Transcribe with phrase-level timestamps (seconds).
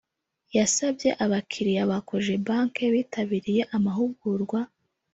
[0.57, 4.59] yasabye abakiliya ba Cogebanque bitabiriye amahugurwa